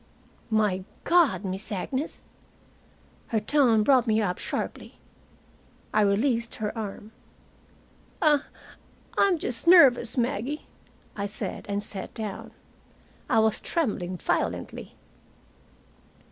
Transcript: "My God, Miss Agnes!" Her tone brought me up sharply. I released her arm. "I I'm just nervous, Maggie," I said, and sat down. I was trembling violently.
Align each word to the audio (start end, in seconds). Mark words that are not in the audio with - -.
"My 0.49 0.83
God, 1.03 1.45
Miss 1.45 1.71
Agnes!" 1.71 2.23
Her 3.27 3.39
tone 3.39 3.83
brought 3.83 4.07
me 4.07 4.19
up 4.19 4.39
sharply. 4.39 4.97
I 5.93 6.01
released 6.01 6.55
her 6.55 6.75
arm. 6.75 7.11
"I 8.19 8.41
I'm 9.15 9.37
just 9.37 9.67
nervous, 9.67 10.17
Maggie," 10.17 10.65
I 11.15 11.27
said, 11.27 11.67
and 11.69 11.83
sat 11.83 12.15
down. 12.15 12.49
I 13.29 13.37
was 13.37 13.59
trembling 13.59 14.17
violently. 14.17 14.95